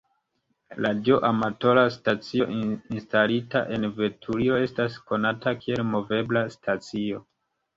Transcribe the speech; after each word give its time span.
Radioamatora 0.85 1.83
stacio 1.95 2.47
instalita 2.71 3.63
en 3.77 3.87
veturilo 4.01 4.59
estas 4.69 4.99
konata 5.13 5.55
kiel 5.63 5.85
movebla 5.95 6.45
stacio. 6.57 7.25